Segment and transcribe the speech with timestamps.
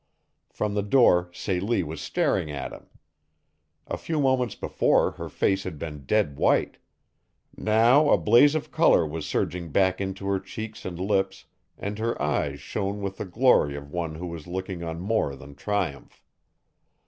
[0.49, 2.87] From the door Celie was staring at him.
[3.85, 6.77] A few moments before her face had been dead white.
[7.55, 11.45] Now a blaze of color was surging back into her cheeks and lips
[11.77, 15.53] and her eyes shone with the glory of one who was looking on more than
[15.53, 16.23] triumph.